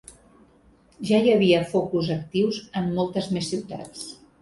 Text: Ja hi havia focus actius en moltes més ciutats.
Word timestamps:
Ja 1.09 1.19
hi 1.19 1.29
havia 1.35 1.61
focus 1.75 2.11
actius 2.17 2.61
en 2.83 2.91
moltes 2.99 3.33
més 3.39 3.55
ciutats. 3.55 4.07